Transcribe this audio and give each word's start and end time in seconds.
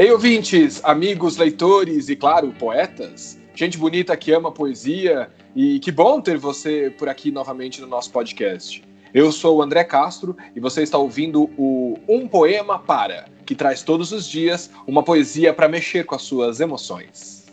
Ei, 0.00 0.10
ouvintes, 0.10 0.80
amigos, 0.82 1.36
leitores 1.36 2.08
e, 2.08 2.16
claro, 2.16 2.54
poetas, 2.58 3.38
gente 3.54 3.76
bonita 3.76 4.16
que 4.16 4.32
ama 4.32 4.50
poesia 4.50 5.28
e 5.54 5.78
que 5.78 5.92
bom 5.92 6.22
ter 6.22 6.38
você 6.38 6.90
por 6.98 7.06
aqui 7.06 7.30
novamente 7.30 7.82
no 7.82 7.86
nosso 7.86 8.10
podcast. 8.10 8.82
Eu 9.12 9.30
sou 9.30 9.58
o 9.58 9.62
André 9.62 9.84
Castro 9.84 10.34
e 10.56 10.58
você 10.58 10.82
está 10.82 10.96
ouvindo 10.96 11.50
o 11.58 11.98
Um 12.08 12.26
Poema 12.26 12.78
Para, 12.78 13.26
que 13.44 13.54
traz 13.54 13.82
todos 13.82 14.10
os 14.10 14.26
dias 14.26 14.70
uma 14.86 15.02
poesia 15.02 15.52
para 15.52 15.68
mexer 15.68 16.04
com 16.04 16.14
as 16.14 16.22
suas 16.22 16.60
emoções. 16.60 17.44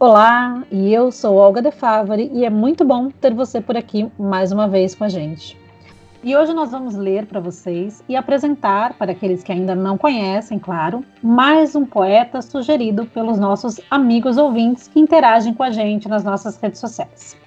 Olá, 0.00 0.64
e 0.68 0.92
eu 0.92 1.12
sou 1.12 1.36
Olga 1.36 1.62
De 1.62 1.70
Favari 1.70 2.28
e 2.34 2.44
é 2.44 2.50
muito 2.50 2.84
bom 2.84 3.08
ter 3.08 3.32
você 3.32 3.60
por 3.60 3.76
aqui 3.76 4.10
mais 4.18 4.50
uma 4.50 4.66
vez 4.66 4.96
com 4.96 5.04
a 5.04 5.08
gente. 5.08 5.59
E 6.22 6.36
hoje 6.36 6.52
nós 6.52 6.70
vamos 6.70 6.96
ler 6.96 7.24
para 7.24 7.40
vocês 7.40 8.04
e 8.06 8.14
apresentar, 8.14 8.92
para 8.92 9.12
aqueles 9.12 9.42
que 9.42 9.50
ainda 9.50 9.74
não 9.74 9.96
conhecem, 9.96 10.58
claro, 10.58 11.02
mais 11.22 11.74
um 11.74 11.86
poeta 11.86 12.42
sugerido 12.42 13.06
pelos 13.06 13.38
nossos 13.38 13.80
amigos 13.90 14.36
ouvintes 14.36 14.86
que 14.86 15.00
interagem 15.00 15.54
com 15.54 15.62
a 15.62 15.70
gente 15.70 16.10
nas 16.10 16.22
nossas 16.22 16.58
redes 16.58 16.78
sociais. 16.78 17.38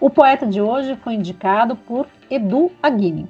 O 0.00 0.08
poeta 0.08 0.46
de 0.46 0.62
hoje 0.62 0.96
foi 1.04 1.12
indicado 1.12 1.76
por 1.76 2.06
Edu 2.30 2.72
Aguini. 2.82 3.28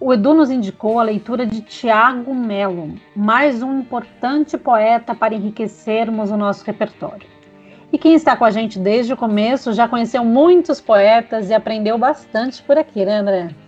O 0.00 0.12
Edu 0.12 0.34
nos 0.34 0.50
indicou 0.50 0.98
a 0.98 1.04
leitura 1.04 1.46
de 1.46 1.60
Tiago 1.60 2.34
Melo, 2.34 2.92
mais 3.14 3.62
um 3.62 3.78
importante 3.78 4.58
poeta 4.58 5.14
para 5.14 5.36
enriquecermos 5.36 6.32
o 6.32 6.36
nosso 6.36 6.64
repertório. 6.64 7.28
E 7.92 7.96
quem 7.96 8.14
está 8.14 8.36
com 8.36 8.44
a 8.44 8.50
gente 8.50 8.80
desde 8.80 9.12
o 9.12 9.16
começo 9.16 9.72
já 9.72 9.86
conheceu 9.86 10.24
muitos 10.24 10.80
poetas 10.80 11.50
e 11.50 11.54
aprendeu 11.54 11.96
bastante 11.96 12.60
por 12.64 12.76
aqui, 12.76 13.04
né, 13.04 13.18
André? 13.18 13.63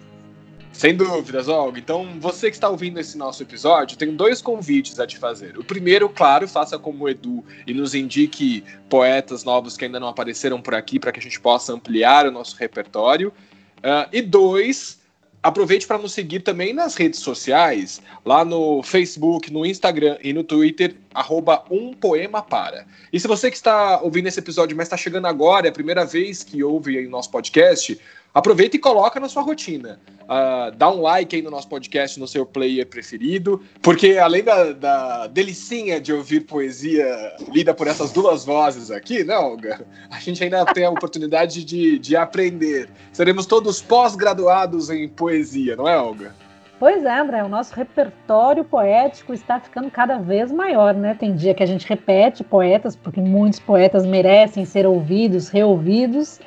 Sem 0.77 0.95
dúvidas, 0.95 1.49
Olga. 1.49 1.79
Então, 1.79 2.21
você 2.21 2.51
que 2.51 2.57
está 2.57 2.69
ouvindo 2.69 3.01
esse 3.01 3.16
nosso 3.16 3.43
episódio, 3.43 3.96
tem 3.96 4.15
dois 4.15 4.43
convites 4.43 5.01
a 5.01 5.07
te 5.07 5.16
fazer. 5.16 5.59
O 5.59 5.65
primeiro, 5.65 6.07
claro, 6.07 6.46
faça 6.46 6.79
como 6.79 7.05
o 7.05 7.09
Edu 7.09 7.43
e 7.66 7.73
nos 7.73 7.95
indique 7.95 8.63
poetas 8.87 9.43
novos 9.43 9.74
que 9.74 9.87
ainda 9.87 9.99
não 9.99 10.09
apareceram 10.09 10.60
por 10.60 10.74
aqui 10.74 11.01
para 11.01 11.13
que 11.13 11.18
a 11.18 11.23
gente 11.23 11.41
possa 11.41 11.73
ampliar 11.73 12.27
o 12.27 12.30
nosso 12.30 12.57
repertório. 12.57 13.33
Uh, 13.79 14.07
e 14.13 14.21
dois, 14.21 15.01
aproveite 15.43 15.87
para 15.87 15.96
nos 15.96 16.13
seguir 16.13 16.41
também 16.41 16.74
nas 16.74 16.95
redes 16.95 17.21
sociais, 17.21 18.02
lá 18.23 18.45
no 18.45 18.83
Facebook, 18.83 19.51
no 19.51 19.65
Instagram 19.65 20.18
e 20.23 20.35
no 20.35 20.45
Twitter, 20.45 20.95
arroba 21.16 21.64
um 21.70 21.95
poema 21.95 22.42
para. 22.42 22.86
E 23.10 23.18
se 23.18 23.26
você 23.26 23.50
que 23.50 23.56
está 23.56 24.00
ouvindo 24.02 24.26
esse 24.26 24.38
episódio, 24.38 24.76
mas 24.76 24.86
está 24.86 24.98
chegando 24.98 25.26
agora, 25.26 25.66
é 25.66 25.70
a 25.70 25.72
primeira 25.72 26.04
vez 26.04 26.45
que 26.45 26.62
ouve 26.62 27.06
o 27.06 27.10
nosso 27.10 27.30
podcast, 27.30 27.98
aproveita 28.34 28.76
e 28.76 28.78
coloca 28.78 29.18
na 29.18 29.30
sua 29.30 29.42
rotina. 29.42 29.98
Uh, 30.24 30.76
dá 30.76 30.90
um 30.90 31.00
like 31.00 31.34
aí 31.34 31.40
no 31.40 31.50
nosso 31.50 31.68
podcast, 31.68 32.20
no 32.20 32.28
seu 32.28 32.44
player 32.44 32.87
preferido, 32.87 33.62
porque 33.80 34.18
além 34.18 34.44
da, 34.44 34.72
da 34.72 35.26
delicinha 35.28 35.98
de 35.98 36.12
ouvir 36.12 36.40
poesia 36.40 37.34
lida 37.50 37.72
por 37.72 37.87
essas 37.87 38.12
duas 38.12 38.44
vozes 38.44 38.90
aqui, 38.90 39.24
né, 39.24 39.38
Olga? 39.38 39.87
A 40.10 40.20
gente 40.20 40.44
ainda 40.44 40.66
tem 40.66 40.84
a 40.84 40.90
oportunidade 40.90 41.64
de, 41.64 41.98
de 41.98 42.14
aprender. 42.14 42.90
Seremos 43.10 43.46
todos 43.46 43.80
pós-graduados 43.80 44.90
em 44.90 45.09
poesia, 45.09 45.74
não 45.76 45.88
é, 45.88 45.96
Olga? 45.96 46.34
Pois 46.79 47.05
é, 47.05 47.19
André, 47.19 47.43
o 47.43 47.49
nosso 47.49 47.74
repertório 47.74 48.63
poético 48.63 49.32
está 49.32 49.59
ficando 49.59 49.91
cada 49.91 50.19
vez 50.19 50.52
maior, 50.52 50.93
né? 50.93 51.15
Tem 51.15 51.35
dia 51.35 51.55
que 51.55 51.63
a 51.63 51.66
gente 51.66 51.88
repete 51.88 52.45
poetas, 52.45 52.95
porque 52.95 53.21
muitos 53.21 53.59
poetas 53.59 54.05
merecem 54.05 54.65
ser 54.66 54.87
ouvidos, 54.87 55.49
reouvidos 55.49 56.38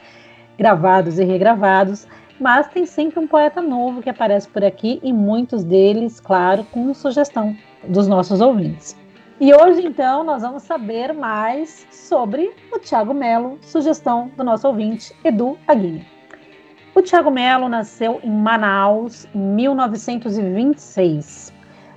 gravados 0.60 1.18
e 1.18 1.24
regravados, 1.24 2.06
mas 2.38 2.68
tem 2.68 2.86
sempre 2.86 3.18
um 3.18 3.28
poeta 3.28 3.62
novo 3.62 4.02
que 4.02 4.10
aparece 4.10 4.48
por 4.48 4.64
aqui 4.64 5.00
e 5.02 5.14
muitos 5.14 5.64
deles, 5.64 6.20
claro, 6.20 6.66
com 6.66 6.94
sugestão 6.94 7.56
dos 7.88 8.08
nossos 8.08 8.42
ouvintes. 8.42 8.96
E 9.40 9.54
hoje, 9.54 9.88
então, 9.88 10.22
nós 10.22 10.42
vamos 10.42 10.64
saber 10.64 11.14
mais 11.14 11.88
sobre 11.90 12.52
o 12.74 12.78
Tiago 12.78 13.14
Melo, 13.14 13.58
sugestão 13.62 14.30
do 14.36 14.44
nosso 14.44 14.68
ouvinte 14.68 15.16
Edu 15.24 15.58
Aguini. 15.66 16.19
O 17.00 17.02
Tiago 17.02 17.32
Melo 17.32 17.68
nasceu 17.70 18.20
em 18.22 18.30
Manaus 18.30 19.26
em 19.34 19.40
1926. 19.40 21.54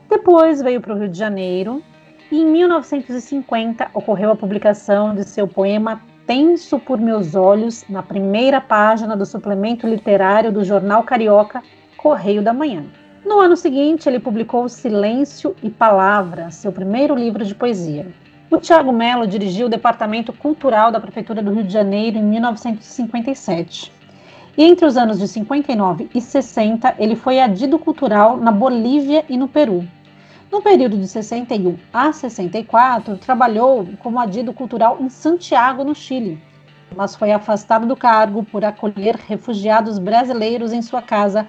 Depois 0.09 0.63
veio 0.63 0.81
para 0.81 0.95
o 0.95 0.97
Rio 0.97 1.09
de 1.09 1.19
Janeiro 1.19 1.83
e 2.31 2.41
em 2.41 2.47
1950 2.47 3.91
ocorreu 3.95 4.31
a 4.31 4.37
publicação 4.37 5.13
de 5.13 5.25
seu 5.25 5.49
poema 5.49 6.01
tenso 6.25 6.79
por 6.79 7.01
meus 7.01 7.35
olhos 7.35 7.85
na 7.89 8.01
primeira 8.01 8.61
página 8.61 9.17
do 9.17 9.27
suplemento 9.27 9.89
literário 9.89 10.53
do 10.53 10.63
jornal 10.63 11.03
carioca 11.03 11.65
Correio 11.97 12.41
da 12.41 12.53
Manhã. 12.53 12.85
No 13.27 13.41
ano 13.41 13.57
seguinte, 13.57 14.09
ele 14.09 14.21
publicou 14.21 14.69
Silêncio 14.69 15.57
e 15.65 15.69
Palavra, 15.69 16.53
seu 16.53 16.71
primeiro 16.71 17.17
livro 17.17 17.45
de 17.45 17.57
poesia. 17.57 18.07
O 18.49 18.59
Tiago 18.59 18.93
Melo 18.93 19.27
dirigiu 19.27 19.67
o 19.67 19.71
Departamento 19.71 20.33
Cultural 20.33 20.93
da 20.93 21.01
Prefeitura 21.01 21.43
do 21.43 21.53
Rio 21.53 21.65
de 21.65 21.73
Janeiro 21.73 22.19
em 22.19 22.23
1957. 22.23 24.01
E 24.57 24.65
entre 24.65 24.85
os 24.85 24.99
anos 24.99 25.19
de 25.19 25.27
59 25.27 26.11
e 26.15 26.21
60, 26.21 26.97
ele 26.99 27.17
foi 27.17 27.41
adido 27.41 27.79
cultural 27.79 28.37
na 28.37 28.53
Bolívia 28.53 29.25
e 29.27 29.37
no 29.37 29.49
Peru. 29.49 29.89
No 30.51 30.61
período 30.61 30.99
de 30.99 31.09
61 31.09 31.79
a 31.91 32.13
64, 32.13 33.17
trabalhou 33.17 33.89
como 34.01 34.21
adido 34.21 34.53
cultural 34.53 34.99
em 35.01 35.09
Santiago, 35.09 35.83
no 35.83 35.95
Chile, 35.95 36.39
mas 36.95 37.17
foi 37.17 37.33
afastado 37.33 37.87
do 37.87 37.97
cargo 37.97 38.45
por 38.45 38.63
acolher 38.63 39.17
refugiados 39.17 39.99
brasileiros 39.99 40.75
em 40.75 40.83
sua 40.83 41.01
casa, 41.01 41.49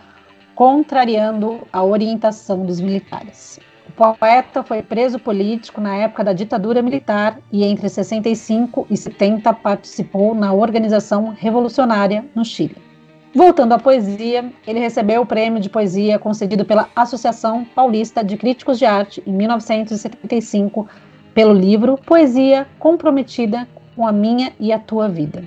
contrariando 0.55 1.59
a 1.73 1.83
orientação 1.83 2.65
dos 2.65 2.79
militares. 2.79 3.59
O 3.89 4.15
poeta 4.15 4.63
foi 4.63 4.81
preso 4.81 5.19
político 5.19 5.81
na 5.81 5.97
época 5.97 6.23
da 6.23 6.31
ditadura 6.31 6.81
militar 6.81 7.37
e 7.51 7.65
entre 7.65 7.89
65 7.89 8.87
e 8.89 8.95
70 8.95 9.53
participou 9.55 10.33
na 10.33 10.53
organização 10.53 11.35
revolucionária 11.37 12.23
no 12.33 12.45
Chile. 12.45 12.92
Voltando 13.35 13.73
à 13.73 13.79
poesia, 13.79 14.53
ele 14.67 14.79
recebeu 14.79 15.23
o 15.23 15.25
prêmio 15.25 15.59
de 15.59 15.67
poesia 15.67 16.19
concedido 16.19 16.63
pela 16.63 16.87
Associação 16.95 17.65
Paulista 17.65 18.23
de 18.23 18.37
Críticos 18.37 18.77
de 18.77 18.85
Arte 18.85 19.23
em 19.25 19.33
1975 19.33 20.87
pelo 21.33 21.51
livro 21.51 21.97
Poesia 22.05 22.67
Comprometida 22.77 23.67
com 23.95 24.05
a 24.05 24.11
Minha 24.11 24.53
e 24.59 24.71
a 24.71 24.77
Tua 24.77 25.09
Vida. 25.09 25.43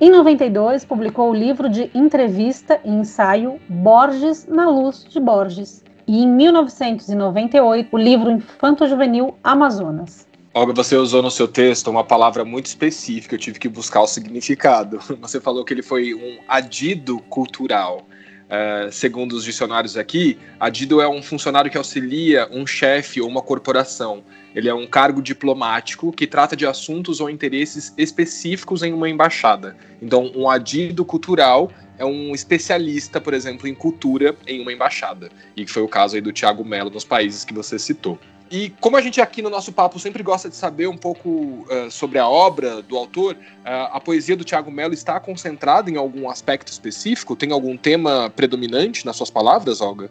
Em 0.00 0.10
92, 0.10 0.86
publicou 0.86 1.30
o 1.30 1.34
livro 1.34 1.68
de 1.68 1.90
entrevista 1.94 2.80
e 2.82 2.90
ensaio 2.90 3.60
Borges 3.68 4.46
na 4.46 4.66
Luz 4.70 5.04
de 5.04 5.20
Borges. 5.20 5.84
E 6.06 6.22
em 6.22 6.26
1998, 6.26 7.88
o 7.92 7.98
livro 7.98 8.30
infanto-juvenil 8.30 9.34
Amazonas. 9.44 10.27
Olga, 10.58 10.72
você 10.72 10.96
usou 10.96 11.22
no 11.22 11.30
seu 11.30 11.46
texto 11.46 11.88
uma 11.88 12.02
palavra 12.02 12.44
muito 12.44 12.66
específica, 12.66 13.36
eu 13.36 13.38
tive 13.38 13.60
que 13.60 13.68
buscar 13.68 14.00
o 14.00 14.08
significado. 14.08 14.98
Você 15.22 15.40
falou 15.40 15.64
que 15.64 15.72
ele 15.72 15.82
foi 15.82 16.12
um 16.14 16.40
adido 16.48 17.20
cultural. 17.20 18.04
Uh, 18.48 18.90
segundo 18.90 19.34
os 19.34 19.44
dicionários 19.44 19.96
aqui, 19.96 20.36
adido 20.58 21.00
é 21.00 21.08
um 21.08 21.22
funcionário 21.22 21.70
que 21.70 21.78
auxilia 21.78 22.48
um 22.50 22.66
chefe 22.66 23.20
ou 23.20 23.28
uma 23.28 23.40
corporação. 23.40 24.24
Ele 24.52 24.68
é 24.68 24.74
um 24.74 24.84
cargo 24.84 25.22
diplomático 25.22 26.10
que 26.10 26.26
trata 26.26 26.56
de 26.56 26.66
assuntos 26.66 27.20
ou 27.20 27.30
interesses 27.30 27.94
específicos 27.96 28.82
em 28.82 28.92
uma 28.92 29.08
embaixada. 29.08 29.76
Então, 30.02 30.32
um 30.34 30.50
adido 30.50 31.04
cultural 31.04 31.70
é 31.96 32.04
um 32.04 32.34
especialista, 32.34 33.20
por 33.20 33.32
exemplo, 33.32 33.68
em 33.68 33.74
cultura 33.76 34.34
em 34.44 34.60
uma 34.60 34.72
embaixada. 34.72 35.30
E 35.56 35.64
que 35.64 35.70
foi 35.70 35.84
o 35.84 35.88
caso 35.88 36.16
aí 36.16 36.20
do 36.20 36.32
Tiago 36.32 36.64
Mello 36.64 36.90
nos 36.90 37.04
países 37.04 37.44
que 37.44 37.54
você 37.54 37.78
citou. 37.78 38.18
E 38.50 38.70
como 38.80 38.96
a 38.96 39.00
gente 39.00 39.20
aqui 39.20 39.42
no 39.42 39.50
nosso 39.50 39.72
papo 39.72 39.98
sempre 39.98 40.22
gosta 40.22 40.48
de 40.48 40.56
saber 40.56 40.86
um 40.88 40.96
pouco 40.96 41.28
uh, 41.28 41.90
sobre 41.90 42.18
a 42.18 42.26
obra 42.26 42.80
do 42.82 42.96
autor, 42.96 43.34
uh, 43.34 43.92
a 43.92 44.00
poesia 44.00 44.36
do 44.36 44.44
Tiago 44.44 44.70
Mello 44.70 44.94
está 44.94 45.20
concentrada 45.20 45.90
em 45.90 45.96
algum 45.96 46.30
aspecto 46.30 46.72
específico? 46.72 47.36
Tem 47.36 47.52
algum 47.52 47.76
tema 47.76 48.30
predominante 48.34 49.04
nas 49.04 49.16
suas 49.16 49.30
palavras, 49.30 49.80
Olga? 49.80 50.10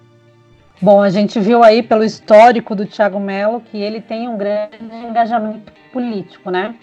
Bom, 0.79 1.01
a 1.01 1.09
gente 1.09 1.39
viu 1.39 1.63
aí 1.63 1.81
pelo 1.81 2.03
histórico 2.03 2.75
do 2.75 2.85
Tiago 2.85 3.19
Mello 3.19 3.59
que 3.59 3.77
ele 3.77 3.99
tem 3.99 4.27
um 4.27 4.37
grande 4.37 4.77
engajamento 5.09 5.71
político, 5.91 6.51
né? 6.51 6.75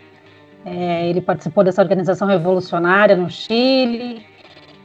É, 0.66 1.08
ele 1.08 1.20
participou 1.20 1.62
dessa 1.62 1.80
organização 1.80 2.26
revolucionária 2.26 3.14
no 3.14 3.30
Chile, 3.30 4.26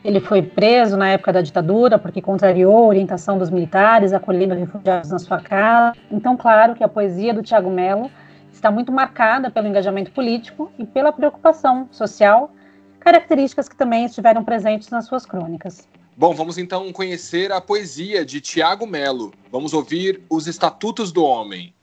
ele 0.03 0.19
foi 0.19 0.41
preso 0.41 0.95
na 0.95 1.09
época 1.09 1.33
da 1.33 1.41
ditadura 1.41 1.99
porque 1.99 2.21
contrariou 2.21 2.77
a 2.77 2.87
orientação 2.87 3.37
dos 3.37 3.49
militares, 3.49 4.13
acolhendo 4.13 4.55
refugiados 4.55 5.09
na 5.09 5.19
sua 5.19 5.39
casa. 5.39 5.93
Então, 6.11 6.37
claro 6.37 6.75
que 6.75 6.83
a 6.83 6.87
poesia 6.87 7.33
do 7.33 7.43
Tiago 7.43 7.69
Melo 7.69 8.09
está 8.51 8.71
muito 8.71 8.91
marcada 8.91 9.49
pelo 9.49 9.67
engajamento 9.67 10.11
político 10.11 10.71
e 10.77 10.85
pela 10.85 11.11
preocupação 11.11 11.87
social, 11.91 12.51
características 12.99 13.69
que 13.69 13.75
também 13.75 14.05
estiveram 14.05 14.43
presentes 14.43 14.89
nas 14.89 15.05
suas 15.05 15.25
crônicas. 15.25 15.87
Bom, 16.15 16.33
vamos 16.33 16.57
então 16.57 16.91
conhecer 16.91 17.51
a 17.51 17.61
poesia 17.61 18.25
de 18.25 18.41
Tiago 18.41 18.85
Melo. 18.85 19.31
Vamos 19.49 19.73
ouvir 19.73 20.21
Os 20.29 20.47
Estatutos 20.47 21.13
do 21.13 21.23
Homem. 21.23 21.73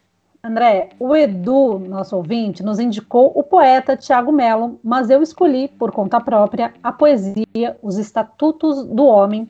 André, 0.46 0.90
o 1.00 1.16
Edu, 1.16 1.80
nosso 1.80 2.14
ouvinte, 2.14 2.62
nos 2.62 2.78
indicou 2.78 3.32
o 3.34 3.42
poeta 3.42 3.96
Tiago 3.96 4.30
Melo, 4.30 4.78
mas 4.82 5.10
eu 5.10 5.20
escolhi, 5.20 5.66
por 5.66 5.90
conta 5.90 6.20
própria, 6.20 6.72
a 6.80 6.92
poesia 6.92 7.76
Os 7.82 7.98
Estatutos 7.98 8.86
do 8.86 9.04
Homem, 9.06 9.48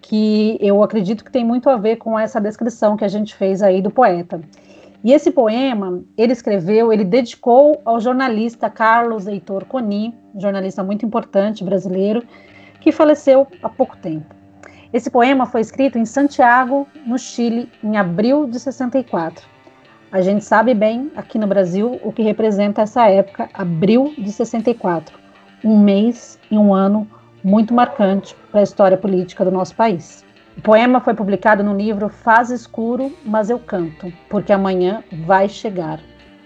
que 0.00 0.58
eu 0.60 0.82
acredito 0.82 1.24
que 1.24 1.30
tem 1.30 1.44
muito 1.44 1.70
a 1.70 1.76
ver 1.76 1.94
com 1.94 2.18
essa 2.18 2.40
descrição 2.40 2.96
que 2.96 3.04
a 3.04 3.08
gente 3.08 3.36
fez 3.36 3.62
aí 3.62 3.80
do 3.80 3.88
poeta. 3.88 4.40
E 5.04 5.12
esse 5.12 5.30
poema, 5.30 6.02
ele 6.18 6.32
escreveu, 6.32 6.92
ele 6.92 7.04
dedicou 7.04 7.80
ao 7.84 8.00
jornalista 8.00 8.68
Carlos 8.68 9.28
Heitor 9.28 9.64
Coni, 9.66 10.12
jornalista 10.36 10.82
muito 10.82 11.06
importante 11.06 11.62
brasileiro, 11.62 12.20
que 12.80 12.90
faleceu 12.90 13.46
há 13.62 13.68
pouco 13.68 13.96
tempo. 13.96 14.34
Esse 14.92 15.08
poema 15.08 15.46
foi 15.46 15.60
escrito 15.60 15.98
em 15.98 16.04
Santiago, 16.04 16.84
no 17.06 17.16
Chile, 17.16 17.70
em 17.80 17.96
abril 17.96 18.48
de 18.48 18.58
64. 18.58 19.52
A 20.12 20.20
gente 20.20 20.44
sabe 20.44 20.74
bem, 20.74 21.10
aqui 21.16 21.38
no 21.38 21.46
Brasil, 21.46 21.98
o 22.04 22.12
que 22.12 22.20
representa 22.20 22.82
essa 22.82 23.08
época, 23.08 23.48
abril 23.54 24.12
de 24.18 24.30
64. 24.30 25.18
Um 25.64 25.78
mês 25.78 26.38
e 26.50 26.58
um 26.58 26.74
ano 26.74 27.08
muito 27.42 27.72
marcante 27.72 28.36
para 28.50 28.60
a 28.60 28.62
história 28.62 28.98
política 28.98 29.42
do 29.42 29.50
nosso 29.50 29.74
país. 29.74 30.22
O 30.58 30.60
poema 30.60 31.00
foi 31.00 31.14
publicado 31.14 31.64
no 31.64 31.74
livro 31.74 32.10
Faz 32.10 32.50
Escuro, 32.50 33.10
mas 33.24 33.48
eu 33.48 33.58
canto, 33.58 34.12
porque 34.28 34.52
amanhã 34.52 35.02
vai 35.24 35.48
chegar. 35.48 35.98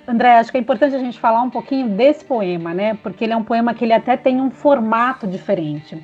André, 0.06 0.38
acho 0.38 0.52
que 0.52 0.58
é 0.58 0.60
importante 0.60 0.94
a 0.94 1.00
gente 1.00 1.18
falar 1.18 1.42
um 1.42 1.50
pouquinho 1.50 1.88
desse 1.88 2.24
poema, 2.24 2.72
né? 2.72 2.96
Porque 3.02 3.24
ele 3.24 3.32
é 3.32 3.36
um 3.36 3.42
poema 3.42 3.74
que 3.74 3.84
ele 3.84 3.92
até 3.92 4.16
tem 4.16 4.40
um 4.40 4.48
formato 4.48 5.26
diferente. 5.26 6.00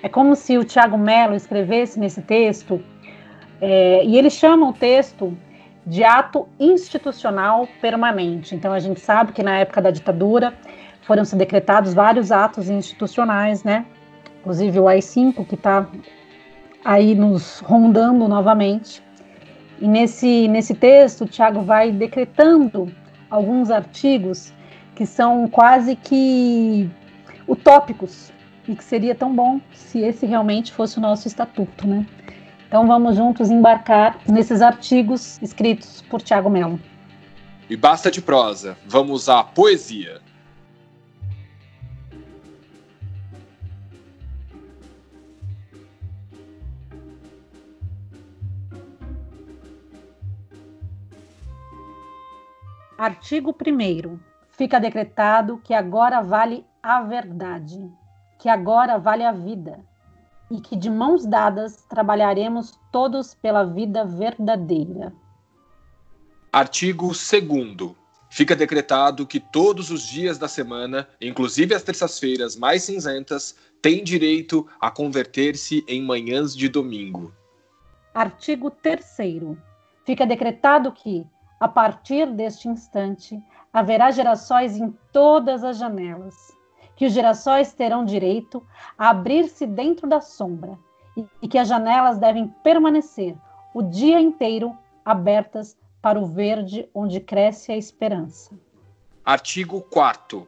É 0.00 0.08
como 0.08 0.36
se 0.36 0.56
o 0.56 0.62
Tiago 0.62 0.96
Mello 0.96 1.34
escrevesse 1.34 1.98
nesse 1.98 2.22
texto, 2.22 2.80
é, 3.60 4.04
e 4.04 4.16
ele 4.16 4.30
chama 4.30 4.68
o 4.68 4.72
texto 4.72 5.36
de 5.86 6.04
ato 6.04 6.48
institucional 6.58 7.68
permanente. 7.80 8.54
Então 8.54 8.72
a 8.72 8.78
gente 8.78 9.00
sabe 9.00 9.32
que 9.32 9.42
na 9.42 9.58
época 9.58 9.80
da 9.80 9.90
ditadura 9.90 10.54
foram 11.02 11.24
se 11.24 11.34
decretados 11.36 11.94
vários 11.94 12.30
atos 12.30 12.68
institucionais, 12.68 13.64
né? 13.64 13.86
Inclusive 14.40 14.78
o 14.78 14.88
AI-5, 14.88 15.46
que 15.46 15.54
está 15.54 15.86
aí 16.84 17.14
nos 17.14 17.60
rondando 17.60 18.28
novamente. 18.28 19.02
E 19.80 19.88
nesse, 19.88 20.48
nesse 20.48 20.74
texto, 20.74 21.24
o 21.24 21.26
Tiago 21.26 21.62
vai 21.62 21.90
decretando 21.90 22.92
alguns 23.30 23.70
artigos 23.70 24.52
que 24.94 25.06
são 25.06 25.48
quase 25.48 25.96
que 25.96 26.90
utópicos 27.48 28.32
e 28.68 28.74
que 28.74 28.84
seria 28.84 29.14
tão 29.14 29.34
bom 29.34 29.60
se 29.72 30.00
esse 30.00 30.26
realmente 30.26 30.72
fosse 30.72 30.98
o 30.98 31.00
nosso 31.00 31.26
estatuto, 31.26 31.86
né? 31.86 32.06
Então 32.70 32.86
vamos 32.86 33.16
juntos 33.16 33.50
embarcar 33.50 34.16
nesses 34.28 34.62
artigos 34.62 35.42
escritos 35.42 36.02
por 36.02 36.22
Tiago 36.22 36.48
Melo. 36.48 36.78
E 37.68 37.76
basta 37.76 38.12
de 38.12 38.22
prosa, 38.22 38.78
vamos 38.86 39.28
à 39.28 39.42
poesia. 39.42 40.20
Artigo 52.96 53.52
1. 53.52 54.16
Fica 54.50 54.78
decretado 54.78 55.58
que 55.58 55.74
agora 55.74 56.20
vale 56.22 56.64
a 56.80 57.00
verdade, 57.00 57.90
que 58.38 58.48
agora 58.48 58.96
vale 58.96 59.24
a 59.24 59.32
vida, 59.32 59.80
e 60.50 60.60
que 60.60 60.76
de 60.76 60.90
mãos 60.90 61.24
dadas 61.24 61.84
trabalharemos 61.88 62.78
todos 62.90 63.34
pela 63.34 63.64
vida 63.64 64.04
verdadeira. 64.04 65.12
Artigo 66.52 67.08
2. 67.08 67.94
Fica 68.28 68.54
decretado 68.54 69.26
que 69.26 69.40
todos 69.40 69.90
os 69.90 70.02
dias 70.02 70.38
da 70.38 70.48
semana, 70.48 71.08
inclusive 71.20 71.74
as 71.74 71.82
terças-feiras 71.82 72.56
mais 72.56 72.82
cinzentas, 72.82 73.56
têm 73.80 74.04
direito 74.04 74.66
a 74.80 74.90
converter-se 74.90 75.84
em 75.86 76.02
manhãs 76.02 76.56
de 76.56 76.68
domingo. 76.68 77.32
Artigo 78.14 78.70
3. 78.70 79.04
Fica 80.04 80.26
decretado 80.26 80.90
que, 80.92 81.24
a 81.58 81.68
partir 81.68 82.26
deste 82.32 82.68
instante, 82.68 83.38
haverá 83.72 84.10
gerações 84.10 84.76
em 84.76 84.92
todas 85.12 85.62
as 85.62 85.78
janelas, 85.78 86.34
que 87.00 87.06
os 87.06 87.14
girassóis 87.14 87.72
terão 87.72 88.04
direito 88.04 88.62
a 88.98 89.08
abrir-se 89.08 89.64
dentro 89.64 90.06
da 90.06 90.20
sombra 90.20 90.78
e 91.40 91.48
que 91.48 91.56
as 91.56 91.66
janelas 91.66 92.18
devem 92.18 92.48
permanecer 92.62 93.34
o 93.72 93.80
dia 93.80 94.20
inteiro 94.20 94.76
abertas 95.02 95.78
para 96.02 96.20
o 96.20 96.26
verde 96.26 96.86
onde 96.94 97.18
cresce 97.18 97.72
a 97.72 97.76
esperança. 97.78 98.50
Artigo 99.24 99.80
4 99.80 100.46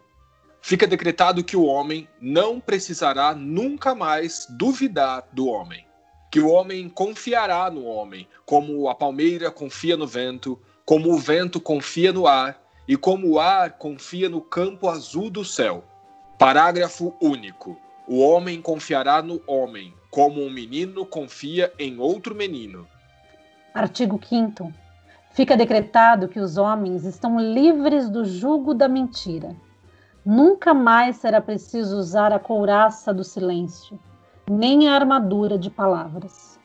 Fica 0.61 0.87
decretado 0.87 1.43
que 1.43 1.57
o 1.57 1.65
homem 1.65 2.07
não 2.21 2.61
precisará 2.61 3.35
nunca 3.35 3.95
mais 3.95 4.47
duvidar 4.51 5.27
do 5.33 5.47
homem, 5.47 5.87
que 6.31 6.39
o 6.39 6.51
homem 6.51 6.87
confiará 6.87 7.71
no 7.71 7.87
homem, 7.87 8.29
como 8.45 8.91
a 8.91 8.95
palmeira 8.95 9.51
confia 9.51 9.97
no 9.97 10.07
vento, 10.07 10.61
como 10.85 11.15
o 11.15 11.19
vento 11.19 11.59
confia 11.59 12.13
no 12.13 12.27
ar 12.27 12.63
e 12.87 12.95
como 12.95 13.27
o 13.27 13.41
ar 13.41 13.79
confia 13.79 14.29
no 14.29 14.43
campo 14.43 14.91
azul 14.91 15.31
do 15.31 15.47
céu. 15.47 15.85
Parágrafo 16.43 17.15
único. 17.21 17.77
O 18.05 18.19
homem 18.19 18.61
confiará 18.61 19.23
no 19.23 19.41
homem, 19.47 19.95
como 20.11 20.43
um 20.43 20.51
menino 20.51 21.07
confia 21.07 21.73
em 21.79 22.01
outro 22.01 22.35
menino. 22.35 22.85
Artigo 23.73 24.19
5 24.21 24.75
Fica 25.31 25.57
decretado 25.57 26.27
que 26.27 26.41
os 26.41 26.57
homens 26.59 27.05
estão 27.05 27.39
livres 27.39 28.11
do 28.11 28.25
jugo 28.25 28.75
da 28.75 28.89
mentira. 28.89 29.55
Nunca 30.27 30.75
mais 30.75 31.15
será 31.15 31.41
preciso 31.41 31.97
usar 31.97 32.33
a 32.33 32.41
couraça 32.41 33.15
do 33.15 33.23
silêncio, 33.23 33.97
nem 34.51 34.89
a 34.89 34.97
armadura 34.97 35.57
de 35.57 35.71
palavras. 35.71 36.59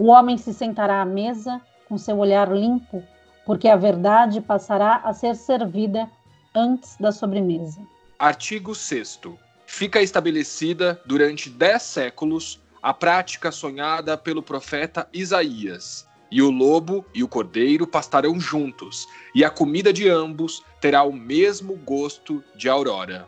O 0.00 0.10
homem 0.10 0.38
se 0.38 0.54
sentará 0.54 1.02
à 1.02 1.04
mesa 1.04 1.60
com 1.88 1.98
seu 1.98 2.18
olhar 2.18 2.52
limpo 2.52 3.02
porque 3.44 3.66
a 3.66 3.74
verdade 3.74 4.40
passará 4.40 5.00
a 5.02 5.12
ser 5.12 5.34
servida 5.34 6.08
antes 6.54 6.96
da 6.98 7.10
sobremesa. 7.10 7.80
Artigo 8.18 8.76
6. 8.76 9.20
Fica 9.66 10.00
estabelecida 10.00 11.00
durante 11.04 11.50
dez 11.50 11.82
séculos 11.82 12.60
a 12.80 12.94
prática 12.94 13.50
sonhada 13.50 14.16
pelo 14.16 14.42
profeta 14.42 15.08
Isaías. 15.12 16.06
E 16.30 16.40
o 16.40 16.50
lobo 16.50 17.04
e 17.12 17.24
o 17.24 17.28
cordeiro 17.28 17.86
pastarão 17.86 18.38
juntos, 18.38 19.06
e 19.34 19.44
a 19.44 19.50
comida 19.50 19.92
de 19.92 20.08
ambos 20.08 20.62
terá 20.80 21.02
o 21.02 21.12
mesmo 21.12 21.74
gosto 21.76 22.42
de 22.56 22.68
aurora. 22.68 23.26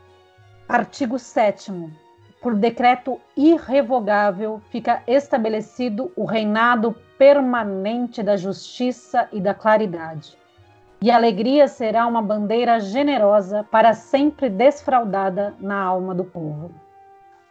Artigo 0.68 1.18
7. 1.18 1.72
Por 2.40 2.54
decreto 2.54 3.20
irrevogável 3.36 4.62
fica 4.70 5.02
estabelecido 5.06 6.12
o 6.14 6.24
reinado 6.24 6.94
permanente 7.18 8.22
da 8.22 8.36
justiça 8.36 9.28
e 9.32 9.40
da 9.40 9.54
claridade. 9.54 10.36
E 11.06 11.10
a 11.12 11.14
alegria 11.14 11.68
será 11.68 12.04
uma 12.04 12.20
bandeira 12.20 12.80
generosa 12.80 13.62
para 13.70 13.94
sempre 13.94 14.50
desfraudada 14.50 15.54
na 15.60 15.80
alma 15.80 16.12
do 16.12 16.24
povo. 16.24 16.72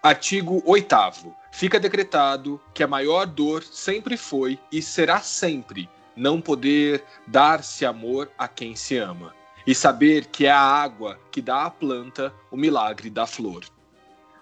Artigo 0.03 0.61
8. 0.65 1.33
Fica 1.51 1.79
decretado 1.79 2.59
que 2.73 2.83
a 2.83 2.87
maior 2.87 3.25
dor 3.25 3.63
sempre 3.63 4.17
foi 4.17 4.59
e 4.69 4.81
será 4.81 5.19
sempre 5.19 5.89
não 6.17 6.41
poder 6.41 7.01
dar-se 7.25 7.85
amor 7.85 8.29
a 8.37 8.45
quem 8.45 8.75
se 8.75 8.97
ama, 8.97 9.33
e 9.65 9.73
saber 9.73 10.25
que 10.25 10.45
é 10.45 10.51
a 10.51 10.59
água 10.59 11.17
que 11.31 11.41
dá 11.41 11.63
à 11.63 11.69
planta 11.69 12.33
o 12.51 12.57
milagre 12.57 13.09
da 13.09 13.25
flor. 13.25 13.63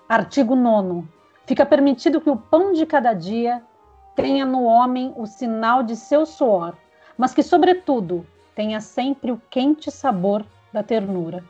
Artigo 0.10 0.56
9. 0.56 1.08
Fica 1.46 1.68
permitido 1.68 2.20
que 2.20 2.32
o 2.32 2.36
pão 2.36 2.74
de 2.74 2.84
cada 2.88 3.14
dia 3.14 3.62
tenha 4.16 4.44
no 4.44 4.64
homem 4.64 5.14
o 5.16 5.28
sinal 5.28 5.84
de 5.84 5.96
seu 5.96 6.26
suor, 6.26 6.76
mas 7.16 7.32
que, 7.32 7.44
sobretudo, 7.44 8.26
tenha 8.56 8.82
sempre 8.82 9.32
o 9.32 9.42
quente 9.50 9.92
sabor 9.92 10.46
da 10.72 10.84
ternura. 10.84 11.44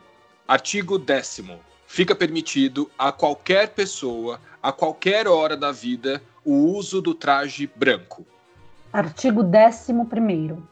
Artigo 0.46 0.98
10. 0.98 1.42
Fica 1.86 2.14
permitido 2.14 2.90
a 2.98 3.12
qualquer 3.12 3.68
pessoa, 3.68 4.40
a 4.62 4.72
qualquer 4.72 5.28
hora 5.28 5.56
da 5.56 5.70
vida, 5.70 6.22
o 6.44 6.52
uso 6.52 7.00
do 7.00 7.14
traje 7.14 7.70
branco. 7.74 8.26
Artigo 8.92 9.42
11. 9.42 10.62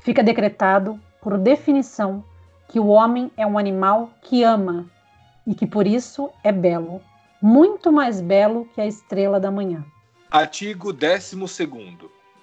Fica 0.00 0.22
decretado, 0.22 1.00
por 1.20 1.38
definição, 1.38 2.24
que 2.68 2.78
o 2.78 2.88
homem 2.88 3.30
é 3.36 3.46
um 3.46 3.56
animal 3.56 4.10
que 4.22 4.42
ama 4.42 4.86
e 5.46 5.54
que 5.54 5.66
por 5.66 5.86
isso 5.86 6.30
é 6.42 6.50
belo, 6.50 7.00
muito 7.40 7.92
mais 7.92 8.20
belo 8.20 8.68
que 8.74 8.80
a 8.80 8.86
estrela 8.86 9.38
da 9.38 9.50
manhã. 9.50 9.84
Artigo 10.30 10.92
12. 10.92 11.36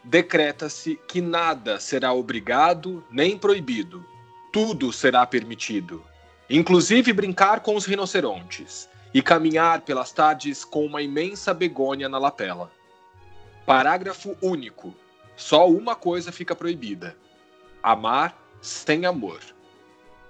Decreta-se 0.04 1.00
que 1.08 1.22
nada 1.22 1.80
será 1.80 2.12
obrigado 2.14 3.04
nem 3.12 3.38
proibido. 3.38 4.04
Tudo 4.52 4.92
será 4.92 5.26
permitido, 5.26 6.04
inclusive 6.50 7.14
brincar 7.14 7.62
com 7.62 7.76
os 7.76 7.86
rinocerontes 7.86 8.90
e 9.14 9.22
caminhar 9.22 9.82
pelas 9.82 10.12
tardes 10.12 10.66
com 10.66 10.86
uma 10.86 11.02
imensa 11.02 11.54
begônia 11.54 12.10
na 12.10 12.18
lapela. 12.18 12.72
Parágrafo 13.66 14.36
único. 14.42 14.94
Só 15.36 15.70
uma 15.70 15.96
coisa 15.96 16.32
fica 16.32 16.56
proibida: 16.56 17.16
amar 17.82 18.36
sem 18.62 19.06
amor. 19.06 19.40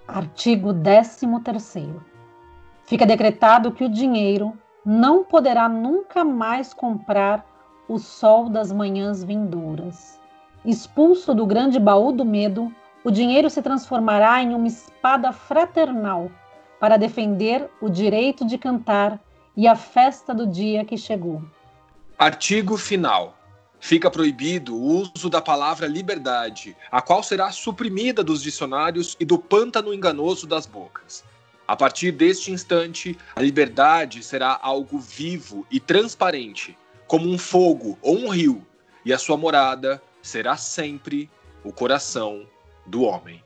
Artigo 0.07 0.73
13. 0.73 1.25
Fica 2.85 3.05
decretado 3.05 3.71
que 3.71 3.83
o 3.83 3.89
dinheiro 3.89 4.57
não 4.85 5.23
poderá 5.23 5.69
nunca 5.69 6.23
mais 6.23 6.73
comprar 6.73 7.45
o 7.87 7.97
sol 7.97 8.49
das 8.49 8.71
manhãs 8.71 9.23
vindouras. 9.23 10.19
Expulso 10.63 11.33
do 11.33 11.45
grande 11.45 11.79
baú 11.79 12.11
do 12.11 12.23
medo, 12.23 12.73
o 13.03 13.09
dinheiro 13.09 13.49
se 13.49 13.61
transformará 13.61 14.41
em 14.43 14.53
uma 14.53 14.67
espada 14.67 15.31
fraternal 15.31 16.29
para 16.79 16.97
defender 16.97 17.69
o 17.81 17.89
direito 17.89 18.45
de 18.45 18.57
cantar 18.57 19.19
e 19.55 19.67
a 19.67 19.75
festa 19.75 20.33
do 20.33 20.47
dia 20.47 20.85
que 20.85 20.97
chegou. 20.97 21.41
Artigo 22.17 22.77
final. 22.77 23.37
Fica 23.79 24.11
proibido 24.11 24.75
o 24.75 25.01
uso 25.01 25.27
da 25.27 25.41
palavra 25.41 25.87
liberdade, 25.87 26.77
a 26.91 27.01
qual 27.01 27.23
será 27.23 27.49
suprimida 27.51 28.23
dos 28.23 28.43
dicionários 28.43 29.17
e 29.19 29.25
do 29.25 29.39
pântano 29.39 29.91
enganoso 29.91 30.45
das 30.45 30.67
bocas. 30.67 31.23
A 31.67 31.75
partir 31.75 32.11
deste 32.11 32.51
instante, 32.51 33.17
a 33.35 33.41
liberdade 33.41 34.21
será 34.21 34.59
algo 34.61 34.99
vivo 34.99 35.65
e 35.71 35.79
transparente, 35.79 36.77
como 37.11 37.29
um 37.29 37.37
fogo 37.37 37.99
ou 38.01 38.19
um 38.19 38.29
rio, 38.29 38.65
e 39.03 39.11
a 39.11 39.17
sua 39.17 39.35
morada 39.35 40.01
será 40.21 40.55
sempre 40.55 41.29
o 41.61 41.73
coração 41.73 42.47
do 42.85 43.01
homem. 43.01 43.43